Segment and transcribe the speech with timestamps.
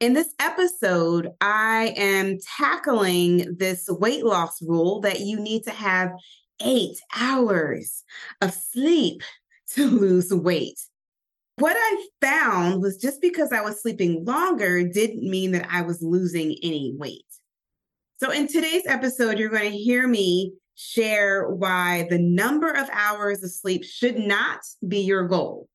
[0.00, 6.12] In this episode, I am tackling this weight loss rule that you need to have
[6.62, 8.02] eight hours
[8.40, 9.22] of sleep
[9.74, 10.80] to lose weight.
[11.56, 16.00] What I found was just because I was sleeping longer didn't mean that I was
[16.00, 17.26] losing any weight.
[18.20, 23.42] So, in today's episode, you're going to hear me share why the number of hours
[23.42, 25.68] of sleep should not be your goal.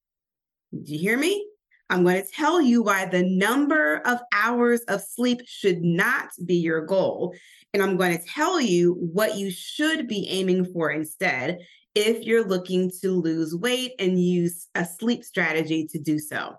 [0.72, 1.48] Do you hear me?
[1.90, 6.56] I'm going to tell you why the number of hours of sleep should not be
[6.56, 7.36] your goal.
[7.74, 11.60] And I'm going to tell you what you should be aiming for instead
[11.94, 16.56] if you're looking to lose weight and use a sleep strategy to do so.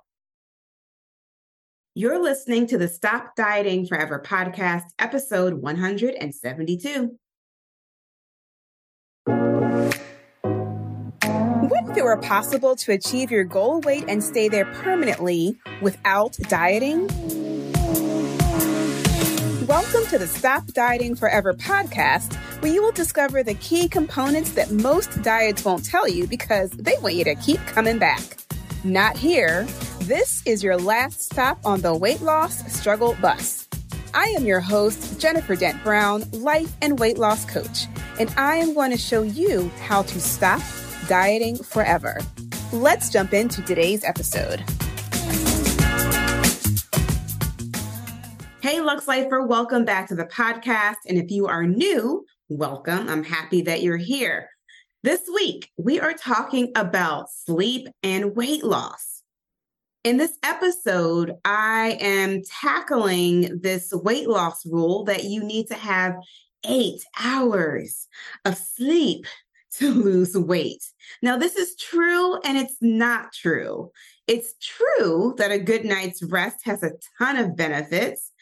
[1.95, 7.19] You're listening to the Stop Dieting Forever podcast, episode 172.
[11.97, 17.07] If it were possible to achieve your goal weight and stay there permanently without dieting?
[19.67, 24.71] Welcome to the Stop Dieting Forever podcast, where you will discover the key components that
[24.71, 28.21] most diets won't tell you because they want you to keep coming back.
[28.85, 29.67] Not here.
[30.01, 33.67] This is your last stop on the weight loss struggle bus.
[34.13, 37.87] I am your host, Jennifer Dent Brown, life and weight loss coach,
[38.21, 40.61] and I am going to show you how to stop
[41.09, 42.21] dieting forever.
[42.73, 44.65] Let's jump into today's episode.
[48.61, 50.97] Hey, Luxe Lifer, welcome back to the podcast.
[51.09, 53.09] And if you are new, welcome.
[53.09, 54.49] I'm happy that you're here.
[55.05, 59.23] This week, we are talking about sleep and weight loss.
[60.03, 66.17] In this episode, I am tackling this weight loss rule that you need to have
[66.65, 68.09] eight hours
[68.45, 69.27] of sleep
[69.79, 70.83] to lose weight.
[71.23, 73.91] Now, this is true and it's not true.
[74.27, 78.33] It's true that a good night's rest has a ton of benefits.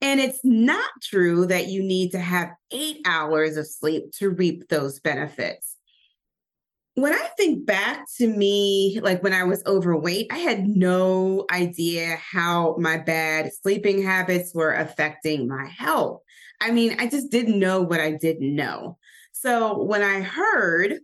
[0.00, 4.68] And it's not true that you need to have eight hours of sleep to reap
[4.68, 5.76] those benefits.
[6.94, 12.16] When I think back to me, like when I was overweight, I had no idea
[12.16, 16.22] how my bad sleeping habits were affecting my health.
[16.60, 18.96] I mean, I just didn't know what I didn't know.
[19.32, 21.00] So when I heard,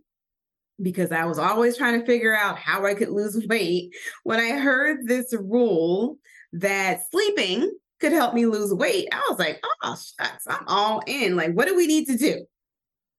[0.83, 4.59] because I was always trying to figure out how I could lose weight, when I
[4.59, 6.17] heard this rule
[6.53, 11.35] that sleeping could help me lose weight, I was like, oh, shucks, I'm all in.
[11.35, 12.45] Like, what do we need to do?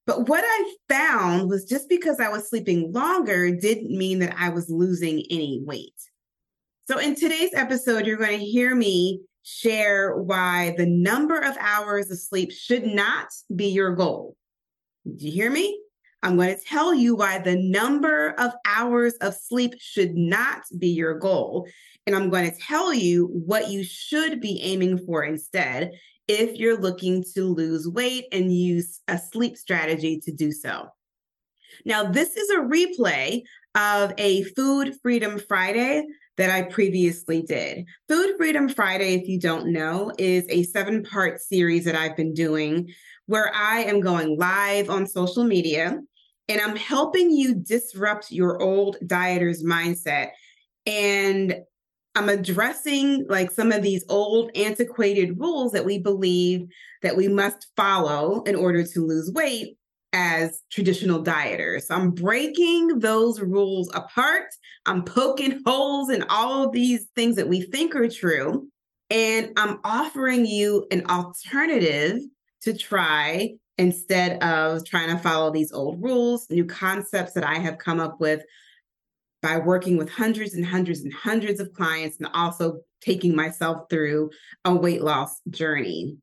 [0.07, 4.51] But what I found was just because I was sleeping longer didn't mean that I
[4.51, 5.95] was losing any weight.
[6.87, 12.11] So, in today's episode, you're going to hear me share why the number of hours
[12.11, 14.37] of sleep should not be your goal.
[15.07, 15.81] Do you hear me?
[16.25, 20.89] I'm going to tell you why the number of hours of sleep should not be
[20.89, 21.69] your goal.
[22.07, 25.93] And I'm going to tell you what you should be aiming for instead
[26.27, 30.89] if you're looking to lose weight and use a sleep strategy to do so.
[31.85, 33.43] Now, this is a replay
[33.75, 36.07] of a Food Freedom Friday
[36.39, 37.85] that I previously did.
[38.09, 42.33] Food Freedom Friday, if you don't know, is a seven part series that I've been
[42.33, 42.89] doing
[43.27, 46.01] where I am going live on social media
[46.49, 50.31] and I'm helping you disrupt your old dieter's mindset.
[50.87, 51.57] And
[52.15, 56.67] I'm addressing like some of these old antiquated rules that we believe
[57.03, 59.77] that we must follow in order to lose weight
[60.13, 61.85] as traditional dieters.
[61.85, 64.45] So I'm breaking those rules apart.
[64.87, 68.69] I'm poking holes in all of these things that we think are true.
[69.11, 72.21] And I'm offering you an alternative
[72.63, 77.79] to try instead of trying to follow these old rules, new concepts that I have
[77.79, 78.43] come up with
[79.43, 84.31] by working with hundreds and hundreds and hundreds of clients and also taking myself through
[84.65, 86.17] a weight loss journey.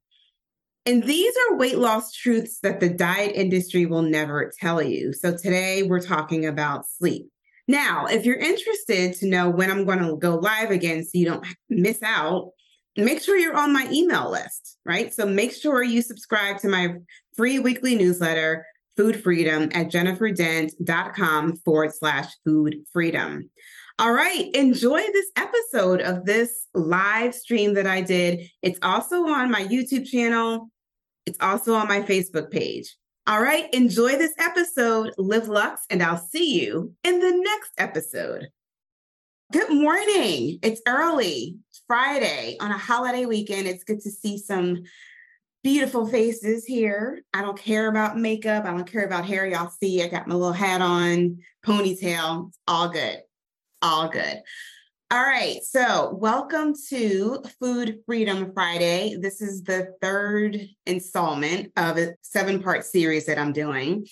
[0.86, 5.14] And these are weight loss truths that the diet industry will never tell you.
[5.14, 7.30] So today we're talking about sleep.
[7.68, 11.26] Now, if you're interested to know when I'm going to go live again so you
[11.26, 12.50] don't miss out,
[12.98, 15.14] make sure you're on my email list, right?
[15.14, 16.96] So make sure you subscribe to my
[17.36, 18.66] free weekly newsletter,
[18.98, 23.50] Food Freedom, at jenniferdent.com forward slash food freedom.
[24.00, 28.50] All right, enjoy this episode of this live stream that I did.
[28.62, 30.70] It's also on my YouTube channel,
[31.26, 32.96] it's also on my Facebook page.
[33.28, 38.48] All right, enjoy this episode, Live Luxe, and I'll see you in the next episode.
[39.52, 40.58] Good morning.
[40.64, 41.58] It's early.
[41.92, 43.68] Friday on a holiday weekend.
[43.68, 44.84] It's good to see some
[45.62, 47.22] beautiful faces here.
[47.34, 48.64] I don't care about makeup.
[48.64, 49.46] I don't care about hair.
[49.46, 52.54] Y'all see, I got my little hat on, ponytail.
[52.66, 53.18] All good.
[53.82, 54.42] All good.
[55.12, 55.58] All right.
[55.66, 59.18] So, welcome to Food Freedom Friday.
[59.20, 64.08] This is the third installment of a seven part series that I'm doing.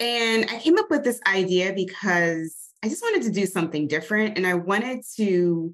[0.00, 4.36] And I came up with this idea because I just wanted to do something different
[4.36, 5.72] and I wanted to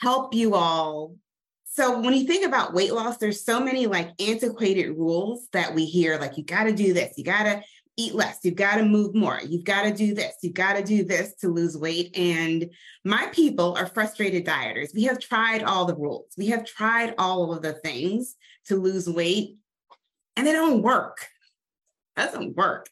[0.00, 1.16] help you all.
[1.64, 5.86] So, when you think about weight loss, there's so many like antiquated rules that we
[5.86, 7.62] hear like, you got to do this, you got to
[7.96, 8.38] eat less.
[8.42, 9.40] You've got to move more.
[9.46, 10.34] You've got to do this.
[10.42, 12.16] You've got to do this to lose weight.
[12.16, 12.70] And
[13.04, 14.94] my people are frustrated dieters.
[14.94, 18.36] We have tried all the rules, we have tried all of the things
[18.66, 19.56] to lose weight,
[20.36, 21.26] and they don't work.
[22.16, 22.88] Doesn't work.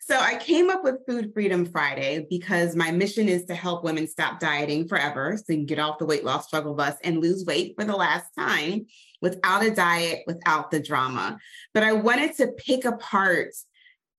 [0.00, 4.06] So I came up with Food Freedom Friday because my mission is to help women
[4.06, 7.44] stop dieting forever so you can get off the weight loss struggle bus and lose
[7.44, 8.86] weight for the last time
[9.20, 11.38] without a diet, without the drama.
[11.74, 13.50] But I wanted to pick apart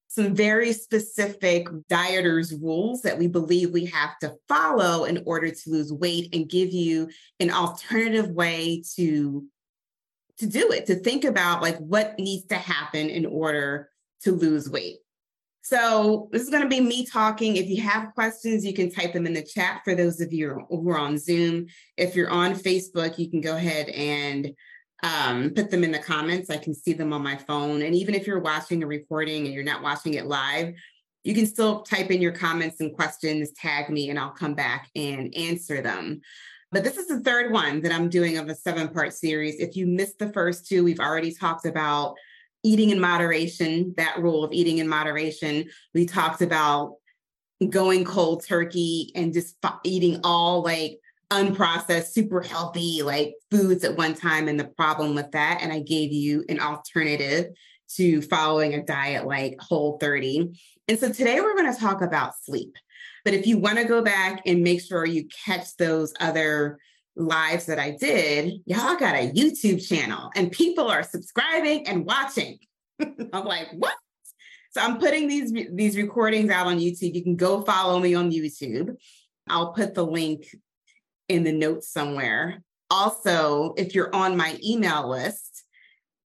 [0.08, 5.70] some very specific dieters rules that we believe we have to follow in order to
[5.72, 7.10] lose weight and give you
[7.40, 9.44] an alternative way to
[10.38, 13.90] to do it to think about like what needs to happen in order
[14.24, 14.98] to lose weight
[15.62, 19.14] so this is going to be me talking if you have questions you can type
[19.14, 21.66] them in the chat for those of you who are on zoom
[21.98, 24.54] if you're on facebook you can go ahead and
[25.04, 26.50] um, put them in the comments.
[26.50, 27.82] I can see them on my phone.
[27.82, 30.74] And even if you're watching a recording and you're not watching it live,
[31.24, 34.90] you can still type in your comments and questions, tag me, and I'll come back
[34.96, 36.22] and answer them.
[36.72, 39.60] But this is the third one that I'm doing of a seven part series.
[39.60, 42.16] If you missed the first two, we've already talked about
[42.64, 45.70] eating in moderation, that rule of eating in moderation.
[45.94, 46.96] We talked about
[47.70, 51.00] going cold turkey and just eating all like
[51.30, 55.60] unprocessed, super healthy like foods at one time and the problem with that.
[55.62, 57.48] And I gave you an alternative
[57.96, 60.54] to following a diet like Whole 30.
[60.88, 62.76] And so today we're going to talk about sleep.
[63.24, 66.80] But if you want to go back and make sure you catch those other
[67.16, 72.58] lives that I did, y'all got a YouTube channel and people are subscribing and watching.
[73.00, 73.96] I'm like, what?
[74.72, 77.14] So I'm putting these these recordings out on YouTube.
[77.14, 78.96] You can go follow me on YouTube.
[79.48, 80.48] I'll put the link
[81.30, 82.64] in the notes somewhere.
[82.90, 85.64] Also, if you're on my email list,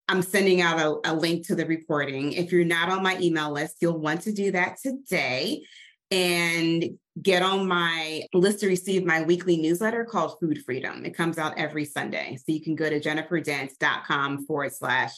[0.08, 2.34] I'm sending out a, a, link to the recording.
[2.34, 5.64] If you're not on my email list, you'll want to do that today
[6.12, 11.06] and get on my list to receive my weekly newsletter called Food Freedom.
[11.06, 12.38] It comes out every Sunday.
[12.38, 15.12] So you can go to jenniferdent.com forward slash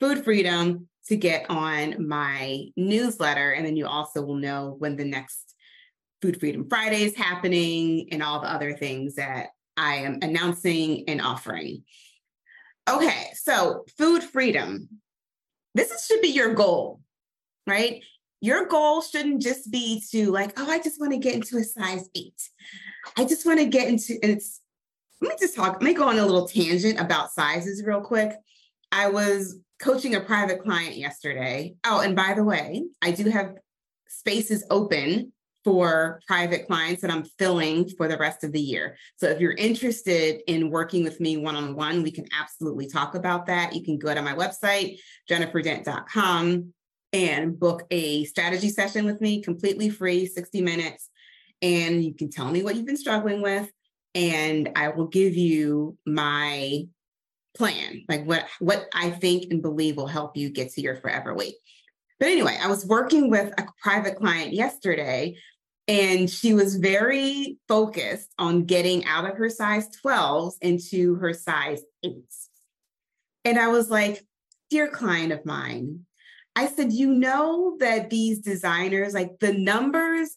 [0.00, 3.52] food freedom to get on my newsletter.
[3.52, 5.54] And then you also will know when the next
[6.22, 11.20] Food Freedom Friday is happening and all the other things that I am announcing and
[11.20, 11.84] offering.
[12.88, 14.88] Okay, so food freedom.
[15.74, 17.00] This is, should be your goal,
[17.66, 18.02] right?
[18.40, 21.64] Your goal shouldn't just be to like, oh, I just want to get into a
[21.64, 22.40] size eight.
[23.16, 24.60] I just want to get into it's.
[25.20, 25.74] Let me just talk.
[25.74, 28.32] Let me go on a little tangent about sizes real quick.
[28.92, 31.74] I was coaching a private client yesterday.
[31.84, 33.54] Oh, and by the way, I do have
[34.08, 35.32] spaces open
[35.66, 38.96] for private clients that I'm filling for the rest of the year.
[39.16, 43.16] So if you're interested in working with me one on one, we can absolutely talk
[43.16, 43.74] about that.
[43.74, 46.72] You can go to my website, jenniferdent.com,
[47.16, 51.08] and book a strategy session with me completely free, 60 minutes.
[51.62, 53.70] And you can tell me what you've been struggling with,
[54.14, 56.82] and I will give you my
[57.56, 61.34] plan, like what, what I think and believe will help you get to your forever
[61.34, 61.54] weight.
[62.20, 65.36] But anyway, I was working with a private client yesterday
[65.88, 71.80] and she was very focused on getting out of her size 12s into her size
[72.04, 72.48] 8s.
[73.46, 74.22] And I was like,
[74.68, 76.06] dear client of mine,
[76.56, 80.36] I said, you know that these designers, like the numbers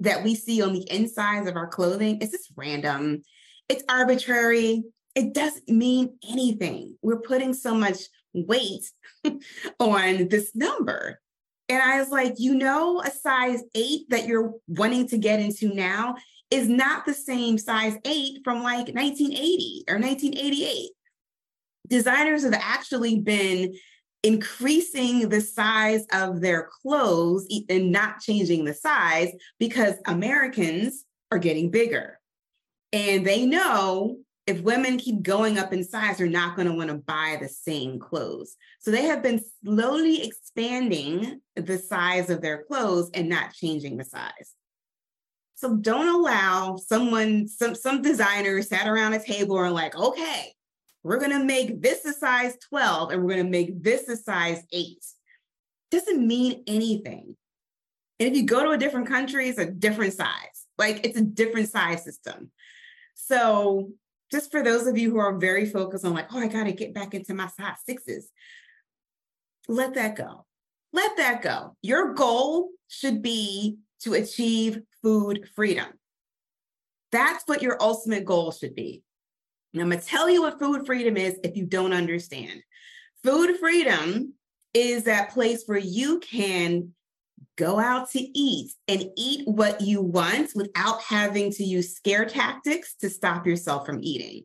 [0.00, 3.22] that we see on the insides of our clothing, it's just random.
[3.70, 4.84] It's arbitrary.
[5.14, 6.98] It doesn't mean anything.
[7.00, 7.96] We're putting so much
[8.34, 8.84] weight
[9.80, 11.20] on this number.
[11.70, 15.74] And I was like, you know, a size eight that you're wanting to get into
[15.74, 16.16] now
[16.50, 20.90] is not the same size eight from like 1980 or 1988.
[21.88, 23.74] Designers have actually been
[24.24, 31.70] increasing the size of their clothes and not changing the size because Americans are getting
[31.70, 32.18] bigger.
[32.92, 34.16] And they know
[34.46, 37.48] if women keep going up in size, they're not going to want to buy the
[37.48, 38.56] same clothes.
[38.80, 44.04] So they have been slowly expanding the size of their clothes and not changing the
[44.04, 44.54] size.
[45.54, 50.54] So don't allow someone, some, some designer sat around a table and like, okay,
[51.04, 54.16] we're going to make this a size 12 and we're going to make this a
[54.16, 55.04] size eight.
[55.90, 57.36] Doesn't mean anything.
[58.18, 60.66] And if you go to a different country, it's a different size.
[60.78, 62.50] Like it's a different size system.
[63.14, 63.90] So,
[64.32, 66.72] just for those of you who are very focused on, like, oh, I got to
[66.72, 68.30] get back into my size sixes,
[69.68, 70.46] let that go.
[70.92, 71.76] Let that go.
[71.82, 75.86] Your goal should be to achieve food freedom.
[77.12, 79.02] That's what your ultimate goal should be.
[79.74, 82.62] And I'm going to tell you what food freedom is if you don't understand.
[83.22, 84.34] Food freedom
[84.72, 86.94] is that place where you can
[87.56, 92.94] go out to eat and eat what you want without having to use scare tactics
[93.00, 94.44] to stop yourself from eating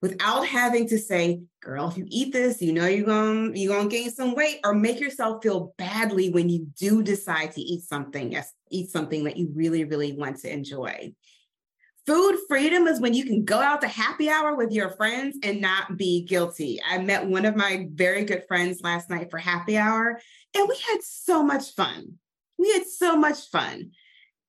[0.00, 3.74] without having to say girl if you eat this you know you're going to you're
[3.74, 7.60] going to gain some weight or make yourself feel badly when you do decide to
[7.60, 11.12] eat something yes eat something that you really really want to enjoy
[12.08, 15.60] Food freedom is when you can go out to happy hour with your friends and
[15.60, 16.80] not be guilty.
[16.82, 20.18] I met one of my very good friends last night for happy hour,
[20.56, 22.14] and we had so much fun.
[22.56, 23.90] We had so much fun.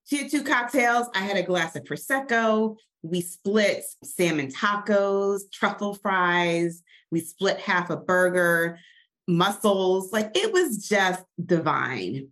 [0.06, 1.08] She had two cocktails.
[1.14, 2.78] I had a glass of Prosecco.
[3.02, 6.82] We split salmon tacos, truffle fries.
[7.12, 8.80] We split half a burger,
[9.28, 10.14] mussels.
[10.14, 12.30] Like it was just divine.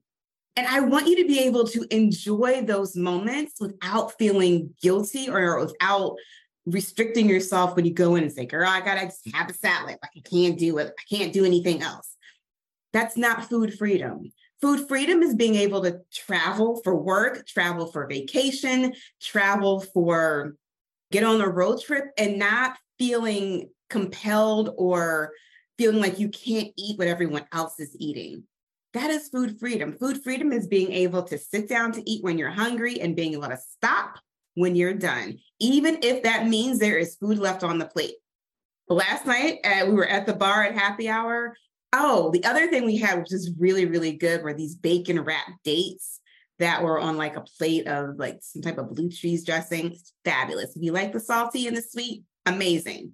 [0.58, 5.60] And I want you to be able to enjoy those moments without feeling guilty or
[5.60, 6.16] without
[6.66, 9.98] restricting yourself when you go in and say, girl, I gotta just have a salad.
[10.02, 10.94] Like I can't do it.
[11.00, 12.16] I can't do anything else.
[12.92, 14.32] That's not food freedom.
[14.60, 20.56] Food freedom is being able to travel for work, travel for vacation, travel for
[21.12, 25.34] get on a road trip and not feeling compelled or
[25.78, 28.44] feeling like you can't eat what everyone else is eating.
[28.98, 29.94] That is food freedom.
[29.94, 33.34] Food freedom is being able to sit down to eat when you're hungry and being
[33.34, 34.18] able to stop
[34.56, 38.16] when you're done, even if that means there is food left on the plate.
[38.90, 41.56] Last night, uh, we were at the bar at happy hour.
[41.94, 45.64] Oh, the other thing we had, which is really, really good, were these bacon wrapped
[45.64, 46.20] dates
[46.58, 49.96] that were on like a plate of like some type of blue cheese dressing.
[50.26, 50.76] fabulous.
[50.76, 53.14] If you like the salty and the sweet, amazing.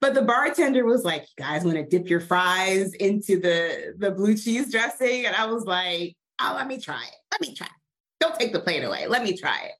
[0.00, 4.10] But the bartender was like, "You guys want to dip your fries into the the
[4.10, 7.16] blue cheese dressing?" And I was like, "Oh, let me try it.
[7.32, 7.66] Let me try.
[7.66, 7.72] It.
[8.20, 9.06] Don't take the plate away.
[9.06, 9.72] Let me try it."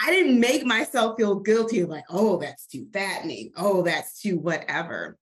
[0.00, 3.52] I didn't make myself feel guilty, of like, "Oh, that's too fattening.
[3.56, 5.18] Oh, that's too whatever."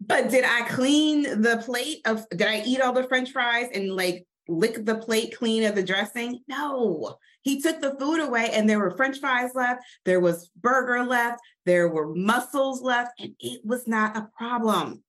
[0.00, 2.28] But did I clean the plate of?
[2.30, 5.82] Did I eat all the French fries and like lick the plate clean of the
[5.82, 6.40] dressing?
[6.48, 7.18] No.
[7.42, 11.40] He took the food away and there were french fries left, there was burger left,
[11.66, 15.02] there were mussels left, and it was not a problem.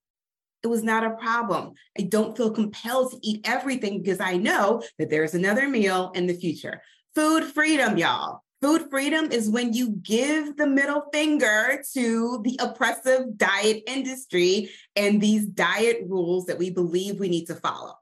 [0.63, 1.73] It was not a problem.
[1.97, 6.27] I don't feel compelled to eat everything because I know that there's another meal in
[6.27, 6.81] the future.
[7.15, 8.41] Food freedom, y'all.
[8.61, 15.19] Food freedom is when you give the middle finger to the oppressive diet industry and
[15.19, 17.95] these diet rules that we believe we need to follow.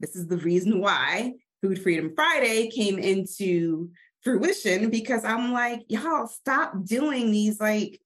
[0.00, 3.90] This is the reason why Food Freedom Friday came into
[4.24, 8.00] fruition because I'm like, y'all stop doing these like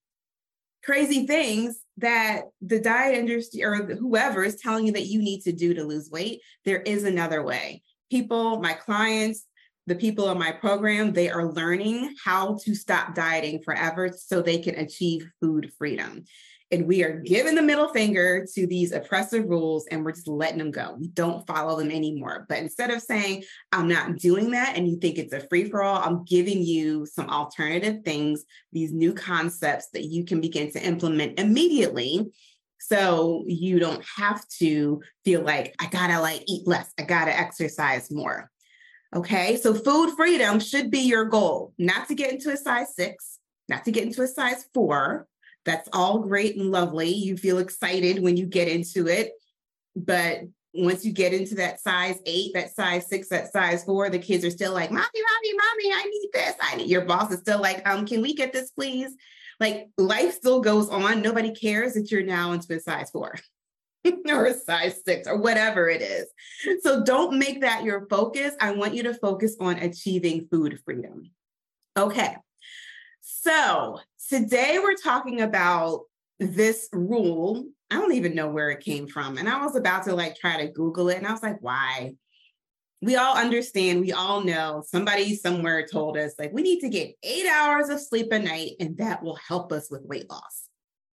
[0.85, 5.53] crazy things that the diet industry or whoever is telling you that you need to
[5.53, 6.41] do to lose weight.
[6.65, 7.83] There is another way.
[8.11, 9.45] People, my clients,
[9.87, 14.59] the people in my program, they are learning how to stop dieting forever so they
[14.59, 16.25] can achieve food freedom.
[16.71, 20.59] And we are giving the middle finger to these oppressive rules and we're just letting
[20.59, 20.97] them go.
[20.99, 22.45] We don't follow them anymore.
[22.47, 25.83] But instead of saying, I'm not doing that, and you think it's a free for
[25.83, 30.83] all, I'm giving you some alternative things, these new concepts that you can begin to
[30.83, 32.27] implement immediately.
[32.81, 38.11] So you don't have to feel like, I gotta like eat less, I gotta exercise
[38.11, 38.51] more.
[39.17, 43.39] Okay, so food freedom should be your goal, not to get into a size six,
[43.69, 45.27] not to get into a size four,
[45.69, 47.11] that's all great and lovely.
[47.11, 49.33] You feel excited when you get into it.
[49.95, 50.43] But
[50.75, 54.45] once you get into that size eight, that size six, that size four, the kids
[54.45, 56.55] are still like, Mommy, Mommy, Mommy, I need this.
[56.61, 59.15] I need your boss is still like, um, can we get this, please?
[59.61, 61.23] Like life still goes on.
[61.23, 63.35] Nobody cares that you're now into a size four.
[64.29, 66.27] or a size six or whatever it is.
[66.83, 68.55] So don't make that your focus.
[68.61, 71.31] I want you to focus on achieving food freedom.
[71.97, 72.37] Okay.
[73.49, 76.03] So today we're talking about
[76.39, 77.65] this rule.
[77.91, 79.39] I don't even know where it came from.
[79.39, 81.17] And I was about to like try to Google it.
[81.17, 82.17] And I was like, why?
[83.01, 87.15] We all understand, we all know somebody somewhere told us like we need to get
[87.23, 90.69] eight hours of sleep a night and that will help us with weight loss.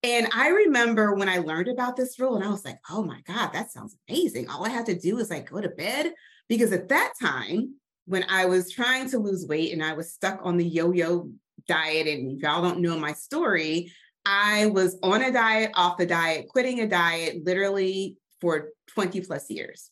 [0.02, 3.20] And I remember when I learned about this rule and I was like, oh my
[3.26, 4.48] God, that sounds amazing.
[4.48, 6.14] All I have to do is like go to bed.
[6.48, 7.74] Because at that time,
[8.06, 11.30] when I was trying to lose weight and I was stuck on the yo yo
[11.66, 13.92] diet, and if y'all don't know my story,
[14.24, 19.50] I was on a diet, off the diet, quitting a diet literally for 20 plus
[19.50, 19.90] years.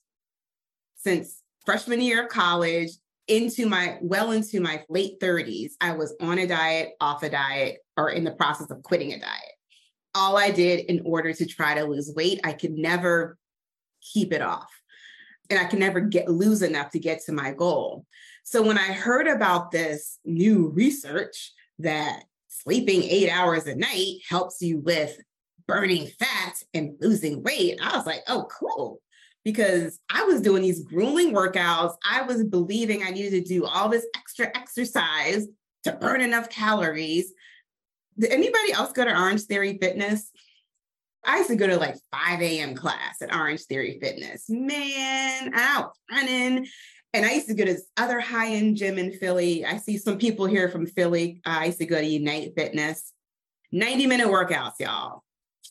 [0.97, 2.91] Since freshman year of college
[3.29, 7.79] into my well into my late 30s, I was on a diet, off a diet,
[7.97, 9.53] or in the process of quitting a diet.
[10.15, 13.39] All I did in order to try to lose weight, I could never
[14.01, 14.71] keep it off.
[15.49, 18.05] And I could never get lose enough to get to my goal.
[18.45, 24.61] So when I heard about this new research that sleeping eight hours a night helps
[24.61, 25.17] you with
[25.67, 29.01] burning fat and losing weight, I was like, oh, cool.
[29.45, 31.95] Because I was doing these grueling workouts.
[32.05, 35.47] I was believing I needed to do all this extra exercise
[35.85, 37.33] to burn enough calories.
[38.19, 40.31] Did anybody else go to Orangetheory Fitness?
[41.25, 42.75] I used to go to like 5 a.m.
[42.75, 44.45] class at Orangetheory Fitness.
[44.49, 46.67] Man, out running.
[47.13, 49.65] And I used to go to other high end gym in Philly.
[49.65, 51.41] I see some people here from Philly.
[51.45, 53.13] Uh, I used to go to Unite Fitness.
[53.73, 55.23] 90 minute workouts, y'all.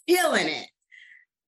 [0.08, 0.68] Killing it.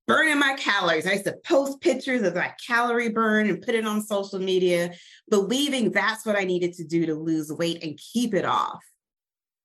[0.08, 1.08] Burning my calories.
[1.08, 4.94] I used to post pictures of that calorie burn and put it on social media,
[5.30, 8.84] believing that's what I needed to do to lose weight and keep it off.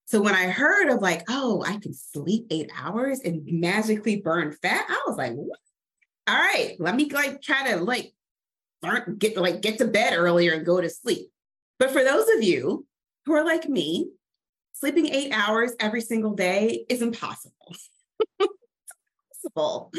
[0.04, 4.52] So when I heard of like, oh, I can sleep eight hours and magically burn
[4.62, 5.58] fat, I was like, what?
[6.28, 8.12] all right, let me like try to like
[8.82, 11.30] burn, get like get to bed earlier and go to sleep.
[11.78, 12.86] But for those of you
[13.26, 14.10] who are like me,
[14.72, 17.74] sleeping eight hours every single day is impossible.
[19.46, 19.92] impossible.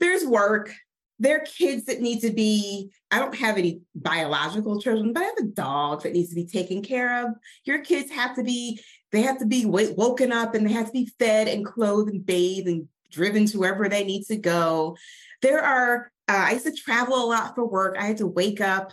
[0.00, 0.72] There's work.
[1.18, 5.26] There are kids that need to be, I don't have any biological children, but I
[5.26, 7.34] have a dog that needs to be taken care of.
[7.64, 8.80] Your kids have to be
[9.12, 12.24] they have to be woken up and they have to be fed and clothed and
[12.24, 14.96] bathed and driven to wherever they need to go.
[15.42, 17.96] There are, uh, I used to travel a lot for work.
[17.98, 18.92] I had to wake up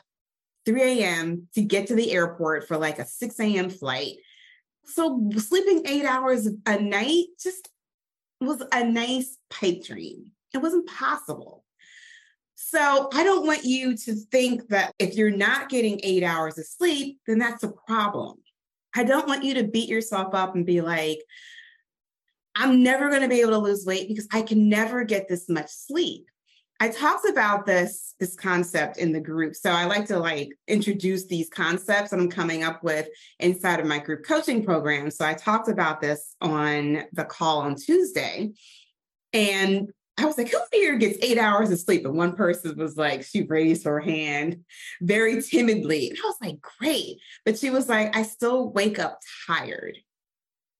[0.65, 1.47] 3 a.m.
[1.55, 3.69] to get to the airport for like a 6 a.m.
[3.69, 4.17] flight.
[4.85, 7.69] So sleeping eight hours a night just
[8.41, 10.31] was a nice pipe dream.
[10.53, 11.63] It wasn't possible.
[12.55, 16.65] So I don't want you to think that if you're not getting eight hours of
[16.65, 18.37] sleep, then that's a problem.
[18.95, 21.19] I don't want you to beat yourself up and be like,
[22.55, 25.47] I'm never going to be able to lose weight because I can never get this
[25.47, 26.25] much sleep.
[26.79, 29.55] I talked about this this concept in the group.
[29.55, 33.07] So I like to like introduce these concepts that I'm coming up with
[33.39, 35.09] inside of my group coaching program.
[35.09, 38.51] So I talked about this on the call on Tuesday.
[39.31, 42.05] And I was like, who here gets eight hours of sleep?
[42.05, 44.65] And one person was like, she raised her hand
[45.01, 46.09] very timidly.
[46.09, 47.19] And I was like, great.
[47.45, 49.97] But she was like, I still wake up tired.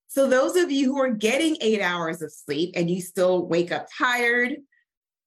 [0.08, 3.72] So, those of you who are getting eight hours of sleep and you still wake
[3.72, 4.58] up tired,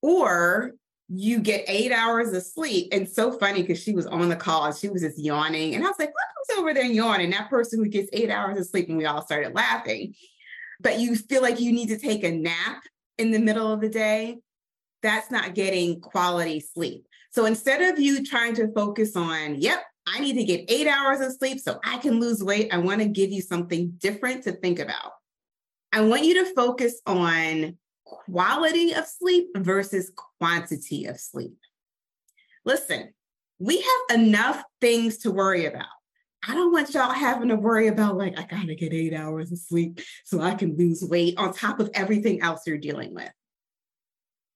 [0.02, 0.72] or
[1.08, 2.88] you get eight hours of sleep.
[2.92, 5.74] And so funny because she was on the call and she was just yawning.
[5.74, 6.12] And I was like,
[6.48, 7.30] who's over there yawning?
[7.30, 8.88] That person who gets eight hours of sleep.
[8.88, 10.14] And we all started laughing.
[10.80, 12.82] But you feel like you need to take a nap
[13.18, 14.38] in the middle of the day,
[15.02, 17.06] that's not getting quality sleep.
[17.30, 21.20] So instead of you trying to focus on, yep, I need to get eight hours
[21.20, 24.52] of sleep so I can lose weight, I want to give you something different to
[24.52, 25.12] think about.
[25.92, 27.76] I want you to focus on
[28.12, 31.57] quality of sleep versus quantity of sleep.
[32.64, 33.12] Listen,
[33.59, 35.87] we have enough things to worry about.
[36.46, 39.59] I don't want y'all having to worry about like, I gotta get eight hours of
[39.59, 43.31] sleep so I can lose weight on top of everything else you're dealing with.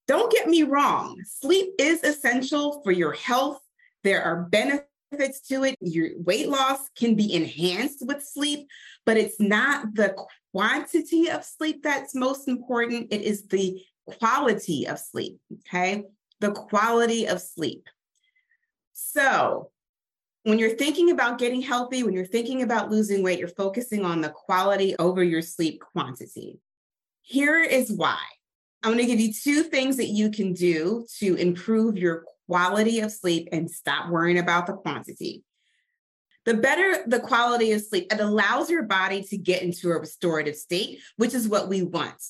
[0.09, 3.61] Don't get me wrong, sleep is essential for your health.
[4.03, 5.77] There are benefits to it.
[5.81, 8.69] Your weight loss can be enhanced with sleep,
[9.05, 10.17] but it's not the
[10.53, 13.09] quantity of sleep that's most important.
[13.13, 15.39] It is the quality of sleep.
[15.69, 16.05] Okay.
[16.41, 17.87] The quality of sleep.
[18.93, 19.71] So,
[20.43, 24.21] when you're thinking about getting healthy, when you're thinking about losing weight, you're focusing on
[24.21, 26.61] the quality over your sleep quantity.
[27.23, 28.21] Here is why.
[28.83, 33.01] I'm going to give you two things that you can do to improve your quality
[33.01, 35.43] of sleep and stop worrying about the quantity.
[36.45, 40.55] The better the quality of sleep, it allows your body to get into a restorative
[40.55, 42.23] state, which is what we want.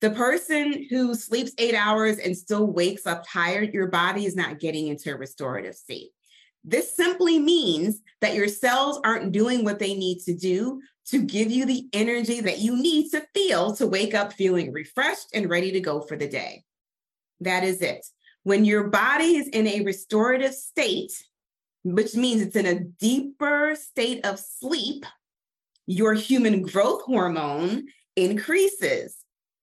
[0.00, 4.58] The person who sleeps eight hours and still wakes up tired, your body is not
[4.58, 6.10] getting into a restorative state.
[6.64, 11.50] This simply means that your cells aren't doing what they need to do to give
[11.50, 15.72] you the energy that you need to feel to wake up feeling refreshed and ready
[15.72, 16.64] to go for the day.
[17.40, 18.04] That is it.
[18.46, 21.10] When your body is in a restorative state,
[21.82, 25.04] which means it's in a deeper state of sleep,
[25.88, 29.16] your human growth hormone increases.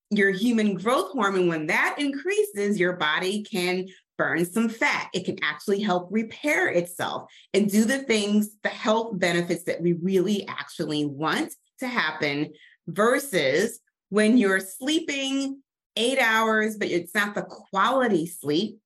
[0.10, 5.08] Your human growth hormone, when that increases, your body can burn some fat.
[5.14, 9.94] It can actually help repair itself and do the things, the health benefits that we
[9.94, 12.52] really actually want to happen
[12.88, 15.64] versus when you're sleeping
[15.96, 18.80] eight hours, but it's not the quality sleep.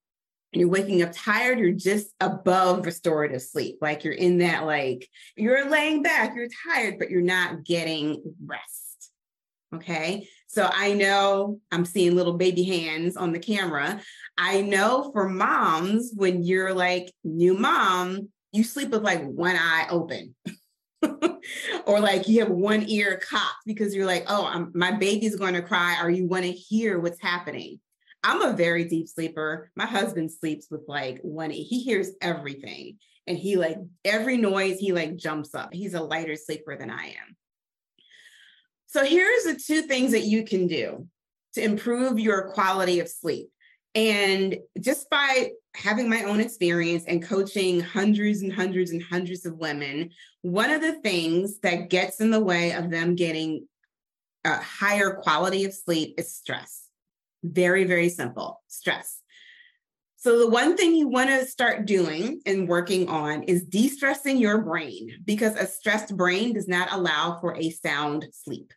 [0.54, 3.78] You're waking up tired, you're just above restorative sleep.
[3.82, 9.12] Like you're in that, like you're laying back, you're tired, but you're not getting rest.
[9.76, 10.28] Okay.
[10.48, 14.02] So I know I'm seeing little baby hands on the camera.
[14.38, 19.88] I know for moms, when you're like new mom, you sleep with like one eye
[19.90, 20.36] open.
[21.86, 25.54] or like you have one ear cocked because you're like, oh, I'm, my baby's going
[25.54, 27.80] to cry, or you want to hear what's happening.
[28.24, 29.72] I'm a very deep sleeper.
[29.76, 32.98] My husband sleeps with like one, he hears everything.
[33.28, 35.74] And he like every noise, he like jumps up.
[35.74, 37.36] He's a lighter sleeper than I am.
[38.88, 41.08] So here's the two things that you can do
[41.54, 43.50] to improve your quality of sleep.
[43.98, 49.58] And just by having my own experience and coaching hundreds and hundreds and hundreds of
[49.58, 50.12] women,
[50.44, 53.68] one of the things that gets in the way of them getting
[54.46, 56.84] a higher quality of sleep is stress.
[57.44, 59.20] Very, very simple stress.
[60.18, 64.38] So, the one thing you want to start doing and working on is de stressing
[64.38, 68.74] your brain because a stressed brain does not allow for a sound sleep.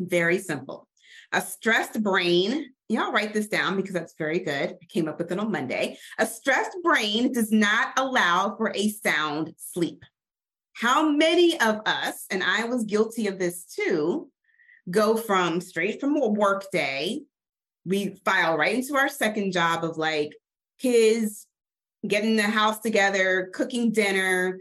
[0.00, 0.88] Very simple.
[1.32, 4.70] A stressed brain, y'all write this down because that's very good.
[4.70, 5.96] I came up with it on Monday.
[6.18, 10.04] A stressed brain does not allow for a sound sleep.
[10.74, 14.28] How many of us, and I was guilty of this too,
[14.90, 17.22] go from straight from a work day,
[17.84, 20.32] we file right into our second job of like
[20.78, 21.46] kids,
[22.06, 24.58] getting the house together, cooking dinner,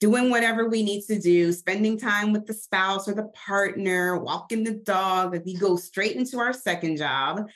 [0.00, 4.62] doing whatever we need to do, spending time with the spouse or the partner, walking
[4.62, 5.32] the dog.
[5.32, 7.48] Like we go straight into our second job.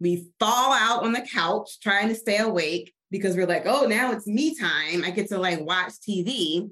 [0.00, 4.12] We fall out on the couch trying to stay awake because we're like, oh, now
[4.12, 5.04] it's me time.
[5.04, 6.68] I get to like watch TV.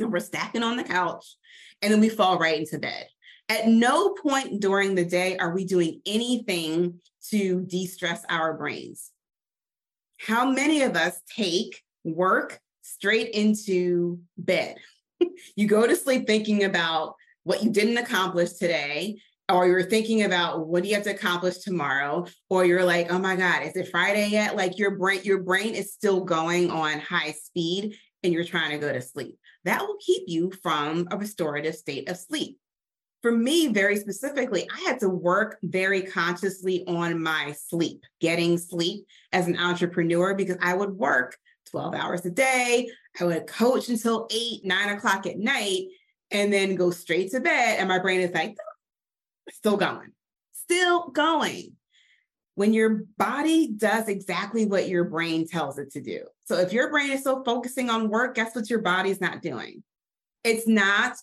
[0.00, 1.36] And we're stacking on the couch.
[1.82, 3.06] And then we fall right into bed.
[3.48, 9.10] At no point during the day are we doing anything to de stress our brains.
[10.18, 14.76] How many of us take work straight into bed?
[15.56, 19.20] you go to sleep thinking about what you didn't accomplish today,
[19.50, 23.18] or you're thinking about what do you have to accomplish tomorrow, or you're like, oh
[23.18, 24.56] my God, is it Friday yet?
[24.56, 28.78] Like your brain, your brain is still going on high speed and you're trying to
[28.78, 29.38] go to sleep.
[29.64, 32.58] That will keep you from a restorative state of sleep
[33.22, 39.06] for me, very specifically, I had to work very consciously on my sleep, getting sleep
[39.32, 41.36] as an entrepreneur, because I would work
[41.70, 42.88] 12 hours a day.
[43.20, 45.86] I would coach until eight, nine o'clock at night,
[46.30, 47.78] and then go straight to bed.
[47.78, 50.12] And my brain is like, ah, still going,
[50.52, 51.72] still going.
[52.54, 56.24] When your body does exactly what your brain tells it to do.
[56.44, 59.84] So if your brain is still focusing on work, guess what your body's not doing?
[60.42, 61.16] It's not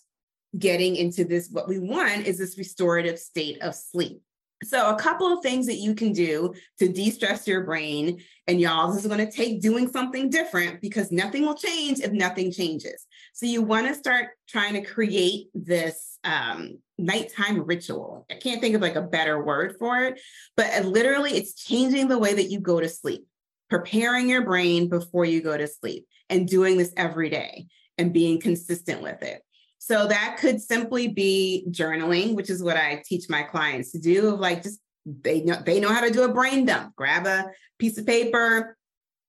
[0.58, 4.22] getting into this, what we want is this restorative state of sleep.
[4.64, 8.22] So, a couple of things that you can do to de stress your brain.
[8.46, 12.12] And y'all, this is going to take doing something different because nothing will change if
[12.12, 13.06] nothing changes.
[13.34, 18.24] So, you want to start trying to create this um, nighttime ritual.
[18.30, 20.20] I can't think of like a better word for it,
[20.56, 23.26] but literally, it's changing the way that you go to sleep,
[23.68, 27.66] preparing your brain before you go to sleep, and doing this every day
[27.98, 29.42] and being consistent with it.
[29.86, 34.34] So that could simply be journaling, which is what I teach my clients to do
[34.34, 36.96] of like just they know they know how to do a brain dump.
[36.96, 38.76] Grab a piece of paper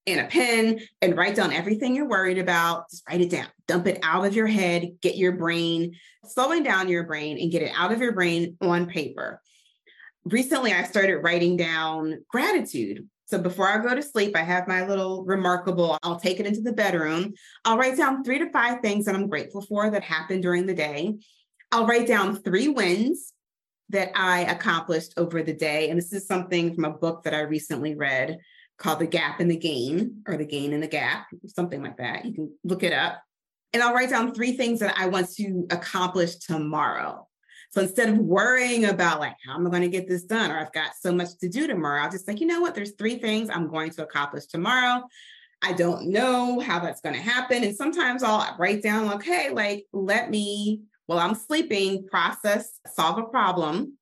[0.07, 2.89] and a pen and write down everything you're worried about.
[2.89, 3.45] Just write it down.
[3.67, 7.61] Dump it out of your head, get your brain, slowing down your brain and get
[7.61, 9.39] it out of your brain on paper.
[10.25, 14.87] Recently I started writing down gratitude so before I go to sleep, I have my
[14.87, 17.33] little reMarkable, I'll take it into the bedroom.
[17.65, 20.73] I'll write down three to five things that I'm grateful for that happened during the
[20.73, 21.15] day.
[21.73, 23.33] I'll write down three wins
[23.89, 25.89] that I accomplished over the day.
[25.89, 28.37] And this is something from a book that I recently read
[28.77, 32.23] called The Gap in the Gain or The Gain in the Gap, something like that.
[32.23, 33.21] You can look it up.
[33.73, 37.26] And I'll write down three things that I want to accomplish tomorrow.
[37.69, 40.51] So instead of worrying about like, how am I going to get this done?
[40.51, 42.75] Or I've got so much to do tomorrow, I'll just like, you know what?
[42.75, 45.03] There's three things I'm going to accomplish tomorrow.
[45.61, 47.63] I don't know how that's going to happen.
[47.63, 53.23] And sometimes I'll write down, hey, like, let me, while I'm sleeping, process, solve a
[53.23, 53.97] problem,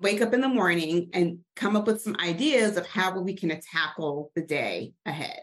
[0.00, 3.56] wake up in the morning and come up with some ideas of how we can
[3.72, 5.40] tackle the day ahead.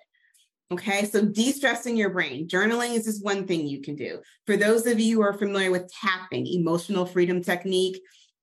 [0.69, 2.45] Okay, so de stressing your brain.
[2.45, 4.19] Journaling is just one thing you can do.
[4.45, 8.01] For those of you who are familiar with tapping, emotional freedom technique,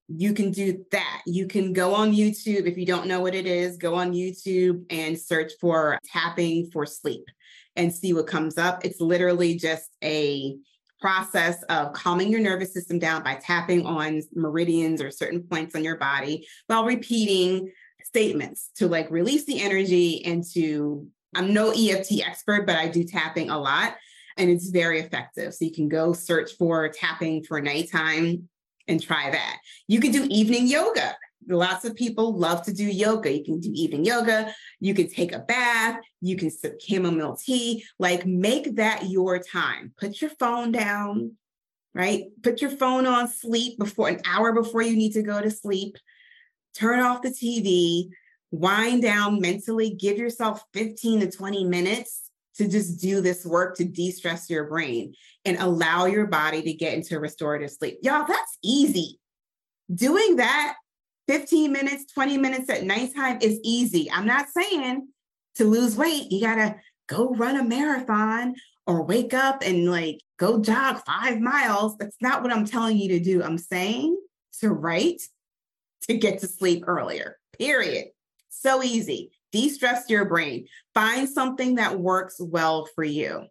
[0.09, 1.23] you can do that.
[1.27, 2.67] You can go on YouTube.
[2.67, 6.87] If you don't know what it is, go on YouTube and search for tapping for
[6.87, 7.25] sleep
[7.77, 8.87] and see what comes up.
[8.87, 10.57] It's literally just a
[11.01, 15.85] process of calming your nervous system down by tapping on meridians or certain points on
[15.85, 17.71] your body while repeating
[18.03, 23.05] statements to like release the energy and to I'm no EFT expert, but I do
[23.05, 23.97] tapping a lot
[24.37, 25.55] and it's very effective.
[25.55, 28.49] So you can go search for tapping for nighttime
[28.89, 29.59] and try that.
[29.89, 31.17] You can do evening yoga.
[31.47, 33.33] Lots of people love to do yoga.
[33.33, 34.55] You can do evening yoga.
[34.81, 36.01] You can take a bath.
[36.21, 37.85] You can sip chamomile tea.
[37.99, 39.93] Like make that your time.
[39.99, 41.33] Put your phone down,
[41.95, 42.25] right?
[42.43, 45.97] Put your phone on sleep before an hour before you need to go to sleep.
[46.75, 48.09] Turn off the TV,
[48.55, 53.85] wind down mentally, give yourself 15 to 20 minutes to just do this work to
[53.85, 55.15] de stress your brain
[55.45, 57.99] and allow your body to get into restorative sleep.
[58.03, 59.19] Y'all, that's easy.
[59.93, 60.77] Doing that
[61.29, 64.11] 15 minutes, 20 minutes at nighttime is easy.
[64.11, 65.09] I'm not saying
[65.57, 66.77] to lose weight, you got to
[67.09, 68.55] go run a marathon
[68.87, 71.97] or wake up and like go jog five miles.
[71.97, 73.43] That's not what I'm telling you to do.
[73.43, 74.17] I'm saying
[74.61, 75.23] to write
[76.03, 78.09] to get to sleep earlier, period.
[78.61, 79.31] So easy.
[79.53, 80.67] De stress your brain.
[80.95, 83.45] Find something that works well for you.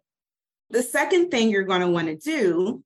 [0.70, 2.82] The second thing you're going to want to do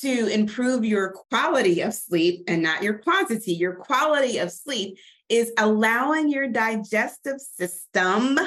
[0.00, 5.52] to improve your quality of sleep and not your quantity, your quality of sleep is
[5.58, 8.38] allowing your digestive system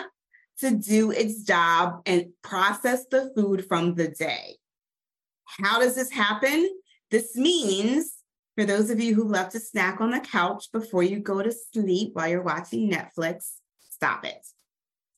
[0.60, 4.58] to do its job and process the food from the day.
[5.46, 6.70] How does this happen?
[7.12, 8.13] This means
[8.56, 11.52] for those of you who love to snack on the couch before you go to
[11.52, 13.54] sleep while you're watching Netflix,
[13.90, 14.46] stop it.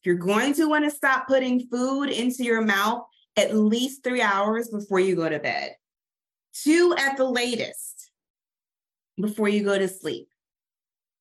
[0.03, 3.03] You're going to want to stop putting food into your mouth
[3.35, 5.75] at least three hours before you go to bed,
[6.53, 8.11] two at the latest
[9.19, 10.29] before you go to sleep.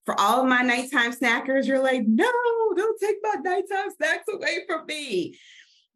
[0.06, 2.30] For all of my nighttime snackers, you're like, no,
[2.76, 5.36] don't take my nighttime snacks away from me.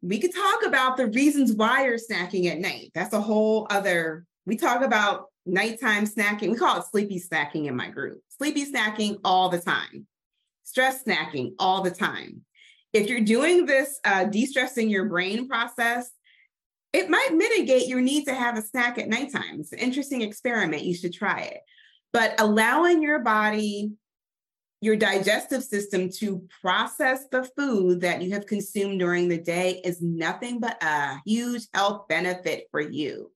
[0.01, 2.91] We could talk about the reasons why you're snacking at night.
[2.95, 6.51] That's a whole other, we talk about nighttime snacking.
[6.51, 8.21] We call it sleepy snacking in my group.
[8.37, 10.07] Sleepy snacking all the time,
[10.63, 12.41] stress snacking all the time.
[12.93, 16.09] If you're doing this uh, de stressing your brain process,
[16.91, 19.59] it might mitigate your need to have a snack at nighttime.
[19.59, 20.83] It's an interesting experiment.
[20.83, 21.61] You should try it.
[22.11, 23.91] But allowing your body,
[24.81, 30.01] your digestive system to process the food that you have consumed during the day is
[30.01, 33.31] nothing but a huge health benefit for you.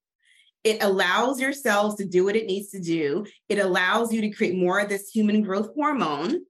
[0.64, 3.26] It allows your cells to do what it needs to do.
[3.50, 6.42] It allows you to create more of this human growth hormone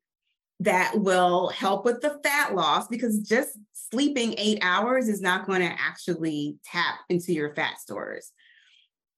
[0.59, 5.61] that will help with the fat loss because just sleeping eight hours is not going
[5.61, 8.31] to actually tap into your fat stores.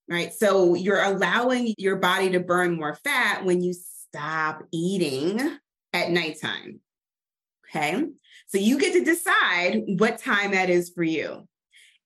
[0.09, 0.33] Right.
[0.33, 5.57] So you're allowing your body to burn more fat when you stop eating
[5.93, 6.79] at nighttime.
[7.69, 8.05] Okay.
[8.47, 11.47] So you get to decide what time that is for you.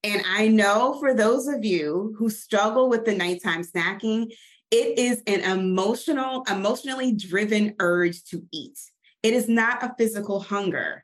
[0.04, 4.32] And I know for those of you who struggle with the nighttime snacking,
[4.72, 8.80] it is an emotional, emotionally driven urge to eat.
[9.24, 11.04] It is not a physical hunger.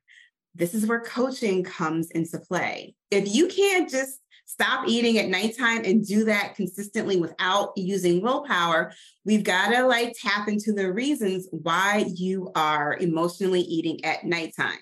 [0.54, 2.96] This is where coaching comes into play.
[3.12, 8.94] If you can't just stop eating at nighttime and do that consistently without using willpower,
[9.26, 14.80] we've got to like tap into the reasons why you are emotionally eating at nighttime.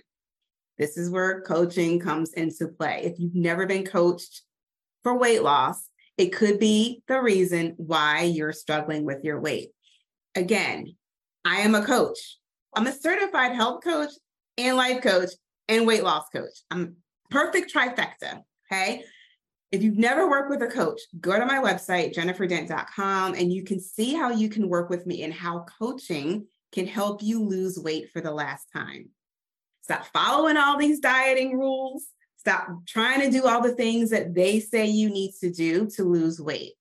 [0.78, 3.02] This is where coaching comes into play.
[3.04, 4.42] If you've never been coached
[5.04, 9.72] for weight loss, it could be the reason why you're struggling with your weight.
[10.36, 10.96] Again,
[11.46, 12.38] I am a coach.
[12.76, 14.12] I'm a certified health coach
[14.58, 15.30] and life coach
[15.68, 16.54] and weight loss coach.
[16.72, 16.98] I'm
[17.30, 18.42] perfect trifecta.
[18.72, 19.04] Okay.
[19.72, 23.80] If you've never worked with a coach, go to my website, jenniferdent.com, and you can
[23.80, 28.12] see how you can work with me and how coaching can help you lose weight
[28.12, 29.10] for the last time.
[29.84, 32.06] Stop following all these dieting rules.
[32.38, 36.04] Stop trying to do all the things that they say you need to do to
[36.04, 36.74] lose weight.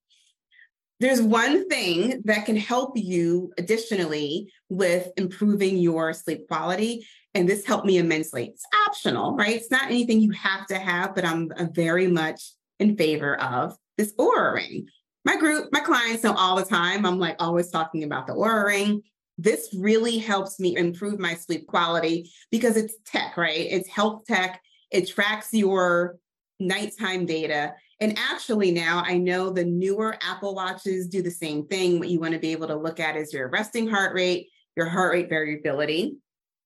[1.00, 7.04] There's one thing that can help you additionally with improving your sleep quality.
[7.34, 8.46] And this helped me immensely.
[8.54, 9.56] It's optional, right?
[9.56, 12.40] It's not anything you have to have, but I'm very much
[12.78, 14.86] in favor of this Oura ring.
[15.24, 17.04] My group, my clients know all the time.
[17.04, 19.02] I'm like always talking about the Oura ring
[19.38, 23.66] this really helps me improve my sleep quality because it's tech, right?
[23.70, 24.60] It's health tech.
[24.90, 26.16] It tracks your
[26.60, 27.74] nighttime data.
[28.00, 31.98] And actually, now I know the newer Apple Watches do the same thing.
[31.98, 34.86] What you want to be able to look at is your resting heart rate, your
[34.86, 36.16] heart rate variability,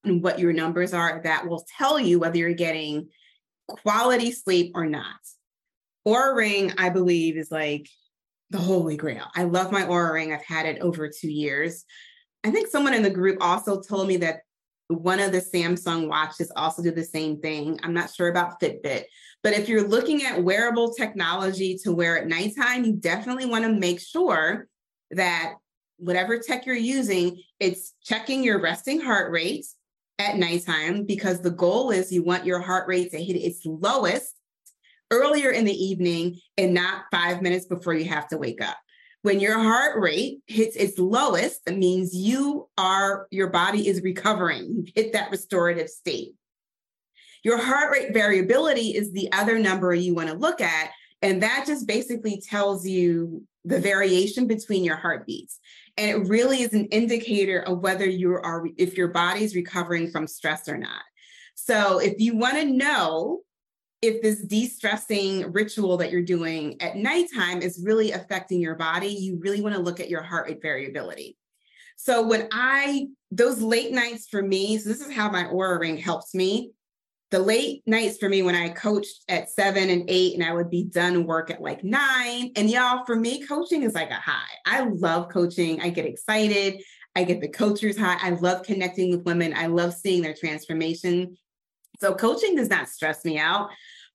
[0.05, 1.21] and what your numbers are.
[1.23, 3.09] That will tell you whether you're getting
[3.69, 5.05] quality sleep or not.
[6.07, 7.89] Oura Ring, I believe, is like
[8.51, 9.27] the holy grail.
[9.35, 10.33] I love my Oura Ring.
[10.33, 11.85] I've had it over two years.
[12.47, 14.43] I think someone in the group also told me that
[14.87, 17.77] one of the Samsung watches also do the same thing.
[17.83, 19.03] I'm not sure about Fitbit,
[19.43, 23.73] but if you're looking at wearable technology to wear at nighttime, you definitely want to
[23.73, 24.69] make sure
[25.11, 25.55] that
[25.97, 29.67] whatever tech you're using, it's checking your resting heart rate
[30.21, 34.35] at nighttime because the goal is you want your heart rate to hit its lowest
[35.11, 38.77] earlier in the evening and not five minutes before you have to wake up.
[39.23, 44.73] When your heart rate hits its lowest, that means you are, your body is recovering.
[44.77, 46.35] You hit that restorative state.
[47.43, 50.91] Your heart rate variability is the other number you want to look at.
[51.23, 55.59] And that just basically tells you the variation between your heartbeats.
[55.97, 60.27] And it really is an indicator of whether you are, if your body's recovering from
[60.27, 61.03] stress or not.
[61.55, 63.41] So if you want to know
[64.03, 69.39] if this de-stressing ritual that you're doing at nighttime is really affecting your body, you
[69.41, 71.37] really want to look at your heart rate variability.
[71.97, 75.97] So when I those late nights for me, so this is how my Oura ring
[75.97, 76.73] helps me.
[77.31, 80.71] The late nights for me when I coached at seven and eight, and I would
[80.71, 82.53] be done work at like nine.
[82.55, 84.45] And y'all, for me, coaching is like a high.
[84.65, 85.81] I love coaching.
[85.81, 86.83] I get excited.
[87.17, 88.19] I get the coacher's high.
[88.21, 89.55] I love connecting with women.
[89.57, 91.37] I love seeing their transformation.
[92.01, 93.71] So coaching does not stress me out,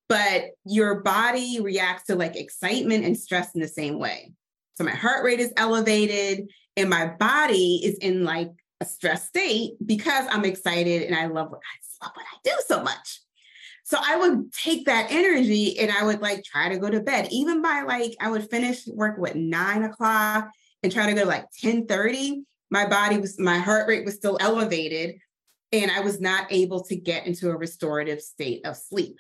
[0.10, 4.34] but your body reacts to like excitement and stress in the same way.
[4.76, 9.74] So my heart rate is elevated and my body is in like a stress state
[9.86, 13.22] because I'm excited and I love what I love what I do so much.
[13.84, 17.28] So I would take that energy and I would like try to go to bed.
[17.32, 20.50] Even by like I would finish work with nine o'clock
[20.84, 22.44] and try to go to like 10 30.
[22.70, 25.16] My body was my heart rate was still elevated,
[25.72, 29.18] and I was not able to get into a restorative state of sleep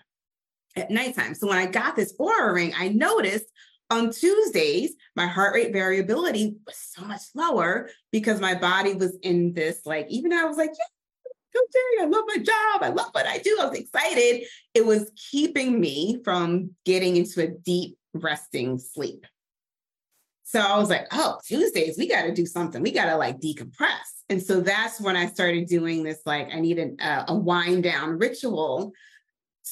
[0.76, 1.36] at nighttime.
[1.36, 3.46] So when I got this Oura ring, I noticed
[3.90, 9.54] on Tuesdays, my heart rate variability was so much lower because my body was in
[9.54, 12.84] this, like, even though I was like, yeah, Terry, I love my job.
[12.84, 13.58] I love what I do.
[13.60, 14.46] I was excited.
[14.74, 19.26] It was keeping me from getting into a deep resting sleep.
[20.52, 22.82] So I was like, oh, Tuesdays, we got to do something.
[22.82, 24.26] We got to like decompress.
[24.28, 27.84] And so that's when I started doing this, like, I needed a, uh, a wind
[27.84, 28.92] down ritual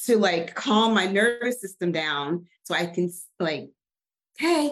[0.06, 3.68] to like calm my nervous system down so I can like,
[4.38, 4.70] hey,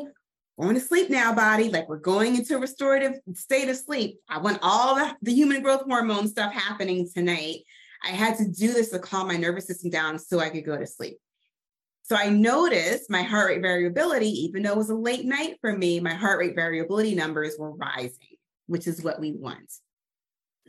[0.59, 1.69] going to sleep now, body.
[1.69, 4.19] Like we're going into a restorative state of sleep.
[4.31, 7.65] I want all the, the human growth hormone stuff happening tonight.
[8.03, 10.79] I had to do this to calm my nervous system down so I could go
[10.79, 11.19] to sleep.
[12.09, 15.77] So I noticed my heart rate variability, even though it was a late night for
[15.77, 19.71] me, my heart rate variability numbers were rising, which is what we want.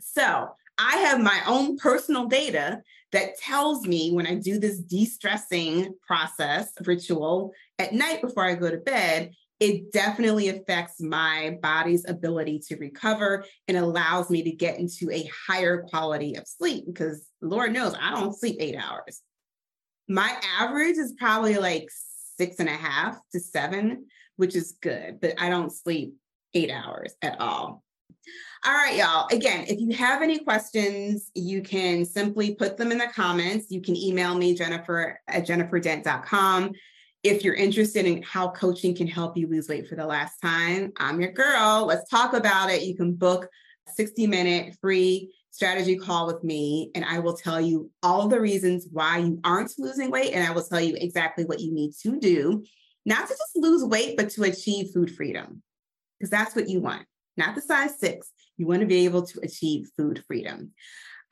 [0.00, 5.06] So I have my own personal data that tells me when I do this de
[5.06, 12.06] stressing process ritual at night before I go to bed, it definitely affects my body's
[12.06, 17.26] ability to recover and allows me to get into a higher quality of sleep because
[17.40, 19.22] Lord knows I don't sleep eight hours
[20.10, 21.88] my average is probably like
[22.36, 26.14] six and a half to seven, which is good, but I don't sleep
[26.52, 27.84] eight hours at all.
[28.66, 29.28] All right, y'all.
[29.30, 33.70] Again, if you have any questions, you can simply put them in the comments.
[33.70, 36.72] You can email me, Jennifer at jenniferdent.com.
[37.22, 40.92] If you're interested in how coaching can help you lose weight for the last time,
[40.96, 41.86] I'm your girl.
[41.86, 42.82] Let's talk about it.
[42.82, 43.48] You can book
[43.88, 48.40] a 60 minute free strategy call with me and I will tell you all the
[48.40, 50.32] reasons why you aren't losing weight.
[50.32, 52.64] And I will tell you exactly what you need to do,
[53.04, 55.62] not to just lose weight, but to achieve food freedom,
[56.18, 58.30] because that's what you want, not the size six.
[58.56, 60.72] You want to be able to achieve food freedom.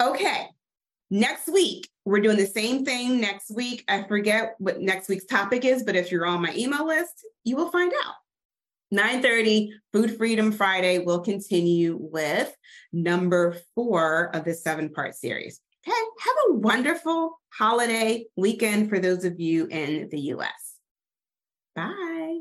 [0.02, 0.48] Okay.
[1.10, 3.82] Next week, we're doing the same thing next week.
[3.88, 7.56] I forget what next week's topic is, but if you're on my email list, you
[7.56, 8.14] will find out.
[8.92, 12.54] 9:30 Food Freedom Friday will continue with
[12.92, 15.60] number 4 of this seven-part series.
[15.86, 20.76] Okay, have a wonderful holiday weekend for those of you in the US.
[21.74, 22.40] Bye.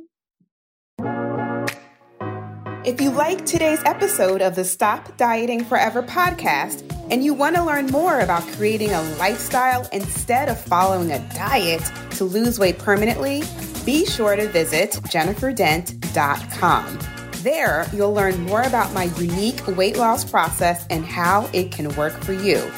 [2.86, 7.64] If you like today's episode of the Stop Dieting Forever podcast and you want to
[7.64, 13.44] learn more about creating a lifestyle instead of following a diet to lose weight permanently,
[13.88, 17.00] be sure to visit jenniferdent.com.
[17.42, 22.12] There, you'll learn more about my unique weight loss process and how it can work
[22.12, 22.70] for you.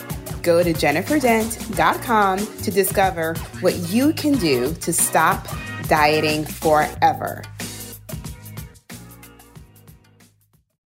[0.44, 5.48] Go to jenniferdent.com to discover what you can do to stop
[5.88, 7.44] dieting forever.